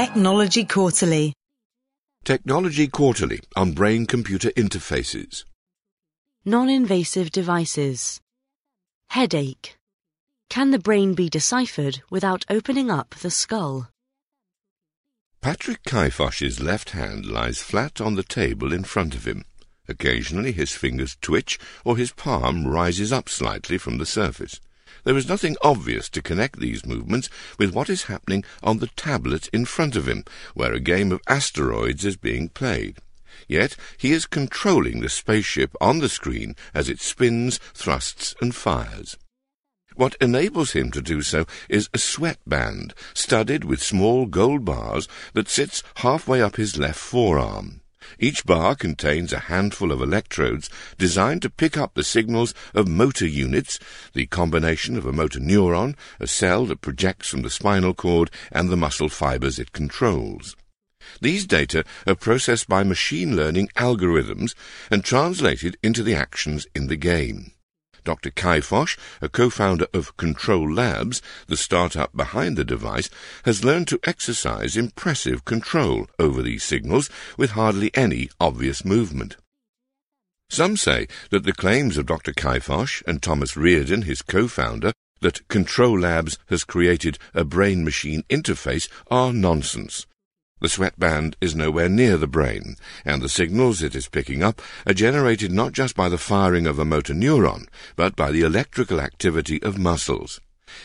[0.00, 1.34] Technology Quarterly.
[2.24, 5.44] Technology Quarterly on Brain Computer Interfaces.
[6.42, 8.18] Non-invasive devices.
[9.10, 9.76] Headache.
[10.48, 13.90] Can the brain be deciphered without opening up the skull?
[15.42, 19.44] Patrick Kaifosh's left hand lies flat on the table in front of him.
[19.86, 24.62] Occasionally his fingers twitch or his palm rises up slightly from the surface.
[25.04, 29.48] There is nothing obvious to connect these movements with what is happening on the tablet
[29.52, 32.98] in front of him, where a game of asteroids is being played.
[33.48, 39.16] Yet he is controlling the spaceship on the screen as it spins, thrusts, and fires.
[39.96, 45.48] What enables him to do so is a sweatband studded with small gold bars that
[45.48, 47.80] sits halfway up his left forearm.
[48.18, 53.26] Each bar contains a handful of electrodes designed to pick up the signals of motor
[53.26, 53.78] units,
[54.14, 58.68] the combination of a motor neuron, a cell that projects from the spinal cord, and
[58.68, 60.56] the muscle fibers it controls.
[61.20, 64.54] These data are processed by machine learning algorithms
[64.90, 67.52] and translated into the actions in the game.
[68.04, 68.30] Dr.
[68.30, 73.10] Kaifosh, a co-founder of Control Labs, the startup behind the device,
[73.44, 79.36] has learned to exercise impressive control over these signals with hardly any obvious movement.
[80.48, 82.32] Some say that the claims of Dr.
[82.32, 89.32] Kaifosh and Thomas Reardon, his co-founder, that Control Labs has created a brain-machine interface are
[89.32, 90.06] nonsense.
[90.60, 94.92] The sweatband is nowhere near the brain, and the signals it is picking up are
[94.92, 97.66] generated not just by the firing of a motor neuron,
[97.96, 100.38] but by the electrical activity of muscles.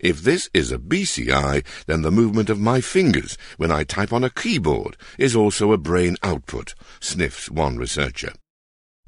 [0.00, 4.24] If this is a BCI, then the movement of my fingers when I type on
[4.24, 8.32] a keyboard is also a brain output, sniffs one researcher.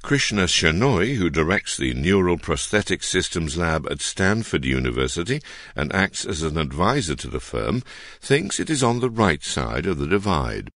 [0.03, 5.41] Krishna Shenoy, who directs the Neural Prosthetic Systems Lab at Stanford University
[5.77, 7.83] and acts as an advisor to the firm,
[8.21, 10.71] thinks it is on the right side of the divide.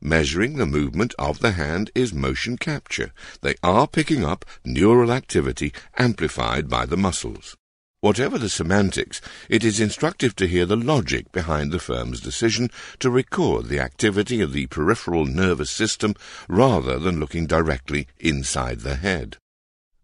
[0.00, 3.12] Measuring the movement of the hand is motion capture.
[3.40, 7.56] They are picking up neural activity amplified by the muscles.
[8.06, 13.10] Whatever the semantics, it is instructive to hear the logic behind the firm's decision to
[13.10, 16.14] record the activity of the peripheral nervous system
[16.48, 19.38] rather than looking directly inside the head.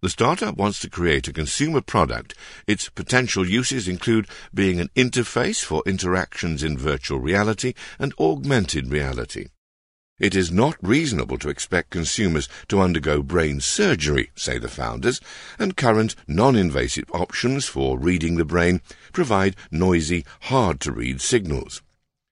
[0.01, 2.35] The startup wants to create a consumer product.
[2.67, 9.47] Its potential uses include being an interface for interactions in virtual reality and augmented reality.
[10.19, 15.21] It is not reasonable to expect consumers to undergo brain surgery, say the founders,
[15.59, 18.81] and current non-invasive options for reading the brain
[19.13, 21.83] provide noisy, hard-to-read signals.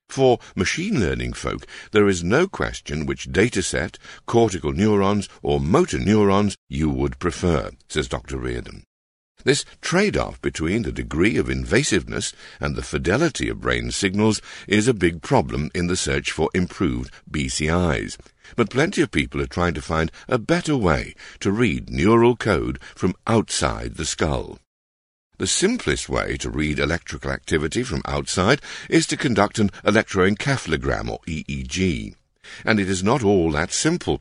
[0.09, 3.97] For machine learning folk, there is no question which dataset,
[4.27, 8.37] cortical neurons or motor neurons you would prefer, says Dr.
[8.37, 8.85] Reardon.
[9.45, 14.95] This trade-off between the degree of invasiveness and the fidelity of brain signals is a
[14.95, 18.19] big problem in the search for improved BCIs.
[18.57, 22.79] But plenty of people are trying to find a better way to read neural code
[22.95, 24.59] from outside the skull.
[25.39, 31.21] The simplest way to read electrical activity from outside is to conduct an electroencephalogram or
[31.27, 32.15] EEG.
[32.65, 34.21] And it is not all that simple.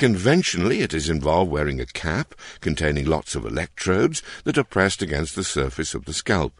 [0.00, 5.36] Conventionally, it is involved wearing a cap containing lots of electrodes that are pressed against
[5.36, 6.58] the surface of the scalp.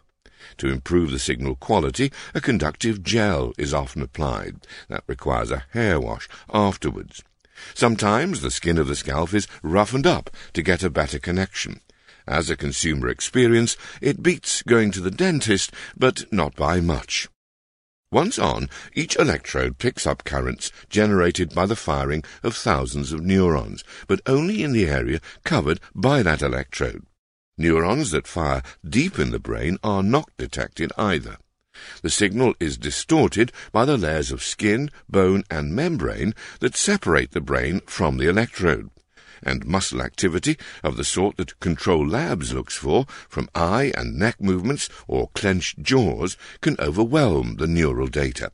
[0.57, 4.67] To improve the signal quality, a conductive gel is often applied.
[4.89, 7.23] That requires a hair wash afterwards.
[7.73, 11.81] Sometimes the skin of the scalp is roughened up to get a better connection.
[12.27, 17.27] As a consumer experience, it beats going to the dentist, but not by much.
[18.11, 23.85] Once on, each electrode picks up currents generated by the firing of thousands of neurons,
[24.05, 27.05] but only in the area covered by that electrode.
[27.57, 31.37] Neurons that fire deep in the brain are not detected either.
[32.01, 37.39] The signal is distorted by the layers of skin, bone, and membrane that separate the
[37.39, 38.89] brain from the electrode
[39.43, 44.39] and muscle activity of the sort that Control Labs looks for from eye and neck
[44.41, 48.51] movements or clenched jaws can overwhelm the neural data.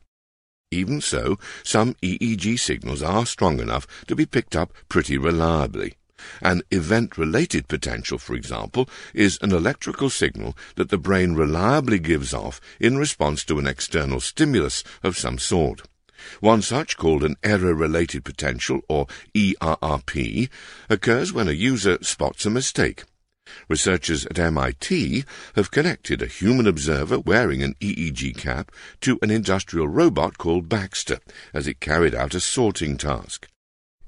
[0.70, 5.94] Even so, some EEG signals are strong enough to be picked up pretty reliably.
[6.42, 12.60] An event-related potential, for example, is an electrical signal that the brain reliably gives off
[12.80, 15.82] in response to an external stimulus of some sort.
[16.40, 20.48] One such, called an error-related potential, or ERRP,
[20.88, 23.04] occurs when a user spots a mistake.
[23.68, 25.24] Researchers at MIT
[25.54, 28.70] have connected a human observer wearing an EEG cap
[29.00, 31.18] to an industrial robot called Baxter
[31.54, 33.48] as it carried out a sorting task.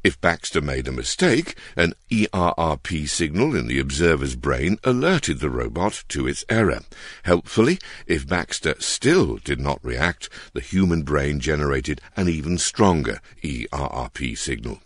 [0.03, 6.05] If Baxter made a mistake, an ERRP signal in the observer's brain alerted the robot
[6.09, 6.81] to its error.
[7.25, 14.39] Helpfully, if Baxter still did not react, the human brain generated an even stronger ERRP
[14.39, 14.81] signal.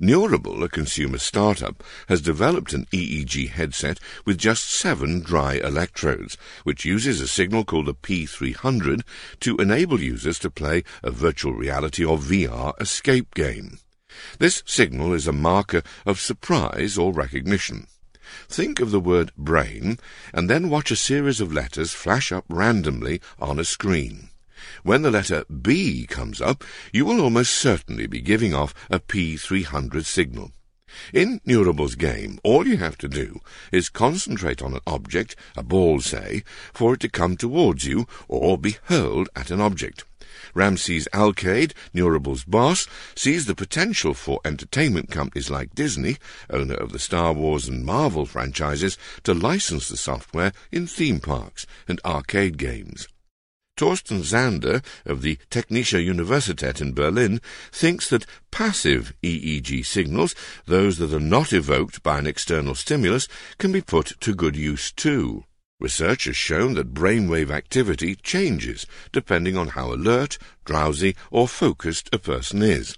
[0.00, 6.84] Neurable, a consumer startup, has developed an EEG headset with just seven dry electrodes, which
[6.84, 9.02] uses a signal called a P300
[9.38, 13.78] to enable users to play a virtual reality or VR escape game.
[14.38, 17.86] This signal is a marker of surprise or recognition.
[18.48, 19.98] Think of the word brain
[20.32, 24.30] and then watch a series of letters flash up randomly on a screen.
[24.82, 30.04] When the letter B comes up, you will almost certainly be giving off a P300
[30.04, 30.52] signal.
[31.12, 33.40] In Neurable's game, all you have to do
[33.70, 36.42] is concentrate on an object, a ball say,
[36.72, 40.04] for it to come towards you or be hurled at an object.
[40.54, 46.16] Ramses Alcaide, Neurable's boss, sees the potential for entertainment companies like Disney,
[46.50, 51.66] owner of the Star Wars and Marvel franchises, to license the software in theme parks
[51.88, 53.08] and arcade games.
[53.76, 60.34] Thorsten Zander of the Technische Universität in Berlin thinks that passive EEG signals,
[60.64, 63.28] those that are not evoked by an external stimulus,
[63.58, 65.44] can be put to good use too.
[65.78, 72.18] Research has shown that brainwave activity changes depending on how alert, drowsy, or focused a
[72.18, 72.96] person is.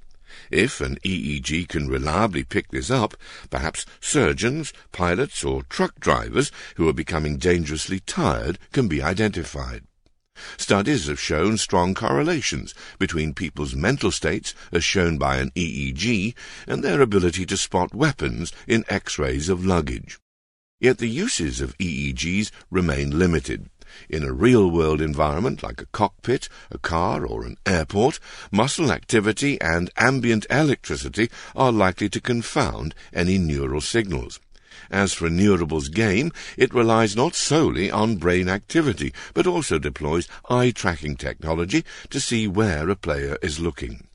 [0.48, 3.16] If an EEG can reliably pick this up,
[3.50, 9.82] perhaps surgeons, pilots, or truck drivers who are becoming dangerously tired can be identified.
[10.56, 16.32] Studies have shown strong correlations between people's mental states, as shown by an EEG,
[16.68, 20.20] and their ability to spot weapons in X-rays of luggage.
[20.80, 23.68] Yet the uses of EEGs remain limited.
[24.08, 28.20] In a real-world environment like a cockpit, a car, or an airport,
[28.52, 34.38] muscle activity and ambient electricity are likely to confound any neural signals.
[34.88, 41.16] As for Neurable's game, it relies not solely on brain activity, but also deploys eye-tracking
[41.16, 44.07] technology to see where a player is looking.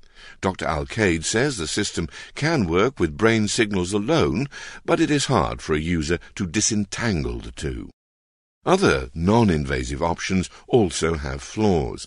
[0.43, 0.65] Dr.
[0.65, 4.47] Alcaide says the system can work with brain signals alone,
[4.83, 7.89] but it is hard for a user to disentangle the two.
[8.65, 12.05] Other non-invasive options also have flaws.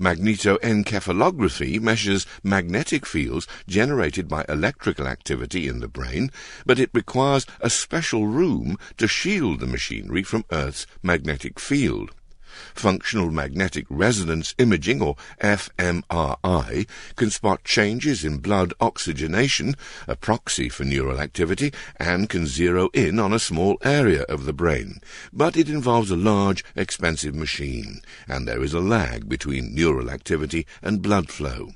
[0.00, 6.30] Magnetoencephalography measures magnetic fields generated by electrical activity in the brain,
[6.64, 12.12] but it requires a special room to shield the machinery from Earth's magnetic field.
[12.74, 19.76] Functional magnetic resonance imaging, or fMRI, can spot changes in blood oxygenation,
[20.08, 24.52] a proxy for neural activity, and can zero in on a small area of the
[24.52, 25.00] brain.
[25.32, 30.66] But it involves a large, expensive machine, and there is a lag between neural activity
[30.82, 31.75] and blood flow.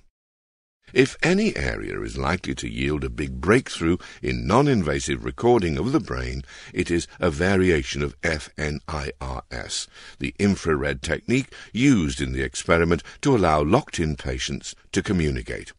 [0.93, 6.01] If any area is likely to yield a big breakthrough in non-invasive recording of the
[6.01, 6.43] brain,
[6.73, 9.87] it is a variation of FNIRS,
[10.19, 15.73] the infrared technique used in the experiment to allow locked-in patients to communicate.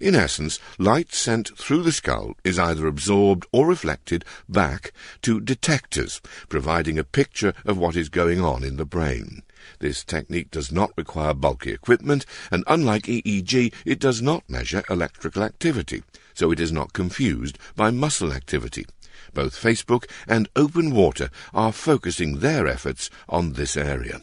[0.00, 4.92] In essence, light sent through the skull is either absorbed or reflected back
[5.22, 9.42] to detectors, providing a picture of what is going on in the brain.
[9.78, 15.42] This technique does not require bulky equipment, and unlike EEG, it does not measure electrical
[15.42, 16.02] activity,
[16.34, 18.84] so it is not confused by muscle activity.
[19.32, 24.20] Both Facebook and Open Water are focusing their efforts on this area.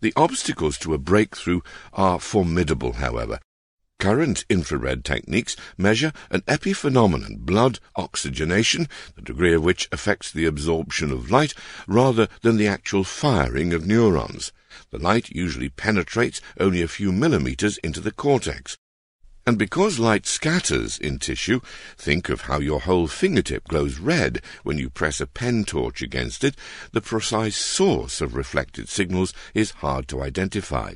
[0.00, 1.60] The obstacles to a breakthrough
[1.92, 3.38] are formidable, however,
[4.04, 11.10] Current infrared techniques measure an epiphenomenon, blood oxygenation, the degree of which affects the absorption
[11.10, 11.54] of light,
[11.86, 14.52] rather than the actual firing of neurons.
[14.90, 18.76] The light usually penetrates only a few millimeters into the cortex.
[19.46, 21.60] And because light scatters in tissue,
[21.96, 26.44] think of how your whole fingertip glows red when you press a pen torch against
[26.44, 26.56] it,
[26.92, 30.92] the precise source of reflected signals is hard to identify.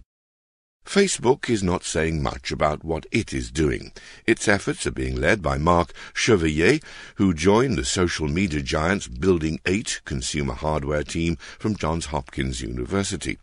[0.89, 3.93] Facebook is not saying much about what it is doing.
[4.27, 6.83] Its efforts are being led by Mark Chevillet,
[7.17, 13.37] who joined the social media giant's Building 8 consumer hardware team from Johns Hopkins University.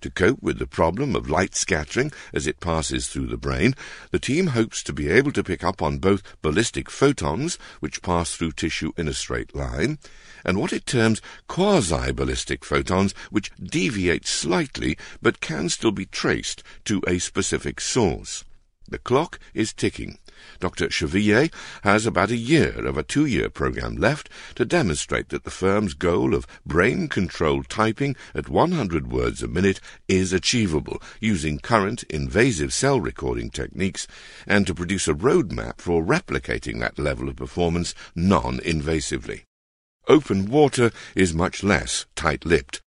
[0.00, 3.74] To cope with the problem of light scattering as it passes through the brain,
[4.10, 8.34] the team hopes to be able to pick up on both ballistic photons, which pass
[8.34, 9.98] through tissue in a straight line,
[10.44, 17.02] and what it terms quasi-ballistic photons, which deviate slightly but can still be traced to
[17.06, 18.44] a specific source.
[18.88, 20.18] The clock is ticking.
[20.60, 20.88] Dr.
[20.88, 21.52] Chevillet
[21.82, 26.34] has about a year of a two-year program left to demonstrate that the firm's goal
[26.34, 33.50] of brain-controlled typing at 100 words a minute is achievable using current invasive cell recording
[33.50, 34.06] techniques
[34.46, 39.42] and to produce a roadmap for replicating that level of performance non-invasively.
[40.08, 42.80] Open water is much less tight-lipped.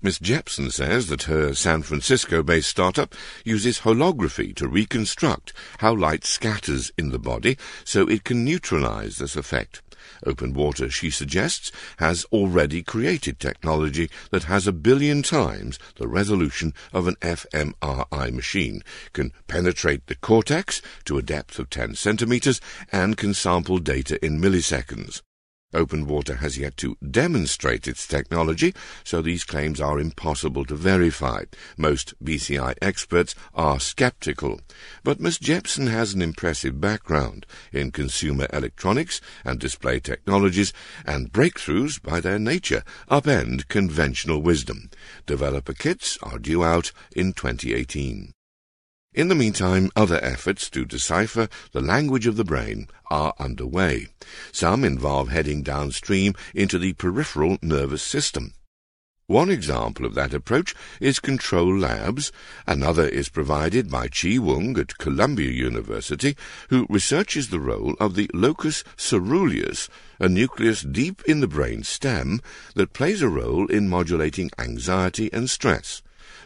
[0.00, 6.92] Miss Jepsen says that her San Francisco-based startup uses holography to reconstruct how light scatters
[6.96, 9.82] in the body so it can neutralize this effect.
[10.24, 16.74] Open Water, she suggests, has already created technology that has a billion times the resolution
[16.92, 22.60] of an fMRI machine, can penetrate the cortex to a depth of 10 centimeters,
[22.92, 25.22] and can sample data in milliseconds.
[25.74, 31.44] Open Water has yet to demonstrate its technology, so these claims are impossible to verify.
[31.76, 34.60] Most BCI experts are skeptical.
[35.04, 35.38] But Ms.
[35.38, 40.72] Jepsen has an impressive background in consumer electronics and display technologies,
[41.04, 44.88] and breakthroughs, by their nature, upend conventional wisdom.
[45.26, 48.32] Developer kits are due out in 2018.
[49.18, 54.06] In the meantime, other efforts to decipher the language of the brain are underway.
[54.52, 58.54] Some involve heading downstream into the peripheral nervous system.
[59.26, 62.30] One example of that approach is Control Labs.
[62.64, 66.36] Another is provided by Qi Wang at Columbia University,
[66.70, 69.88] who researches the role of the locus ceruleus,
[70.20, 72.40] a nucleus deep in the brain stem
[72.76, 76.02] that plays a role in modulating anxiety and stress.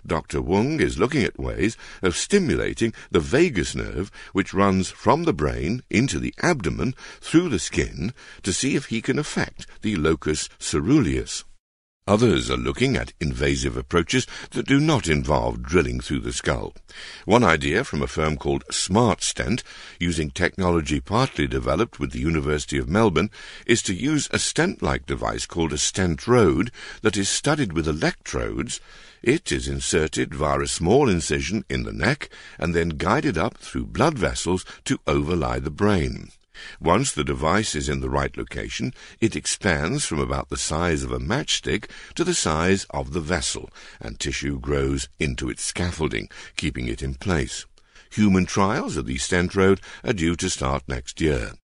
[0.07, 0.43] Dr.
[0.43, 5.83] Wang is looking at ways of stimulating the vagus nerve, which runs from the brain
[5.91, 11.45] into the abdomen through the skin, to see if he can affect the locus ceruleus.
[12.09, 16.75] Others are looking at invasive approaches that do not involve drilling through the skull.
[17.27, 19.63] One idea from a firm called Smart Stent,
[20.01, 23.31] using technology partly developed with the University of Melbourne,
[23.67, 26.71] is to use a stent-like device called a stentrode
[27.03, 28.81] that is studded with electrodes.
[29.23, 33.87] It is inserted via a small incision in the neck and then guided up through
[33.87, 36.33] blood vessels to overlie the brain.
[36.81, 41.13] Once the device is in the right location, it expands from about the size of
[41.13, 46.89] a matchstick to the size of the vessel, and tissue grows into its scaffolding, keeping
[46.89, 47.67] it in place.
[48.11, 51.55] Human trials of the stentrode are due to start next year.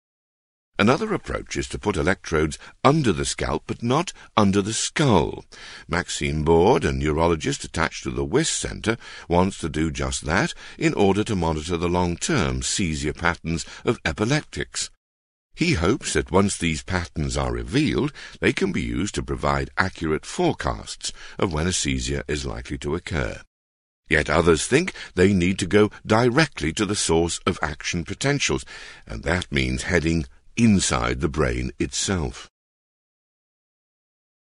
[0.80, 5.44] Another approach is to put electrodes under the scalp but not under the skull.
[5.88, 8.96] Maxime Baud, a neurologist attached to the Wyss Centre,
[9.28, 14.90] wants to do just that in order to monitor the long-term seizure patterns of epileptics.
[15.56, 20.24] He hopes that once these patterns are revealed, they can be used to provide accurate
[20.24, 23.40] forecasts of when a seizure is likely to occur.
[24.08, 28.64] Yet others think they need to go directly to the source of action potentials,
[29.04, 30.24] and that means heading
[30.58, 32.50] inside the brain itself.